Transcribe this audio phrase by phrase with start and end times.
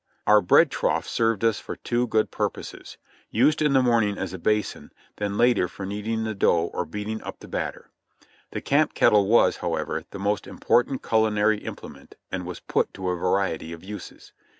[0.25, 2.97] Our bread trough served us for two good purposes—
[3.29, 7.21] used in the morning as a basin, then later for kneading the dough or beating
[7.21, 7.91] up batter.
[8.49, 13.09] The camp kettle was, however, the most im portant culinary implement and was put to
[13.09, 14.33] a variety of uses.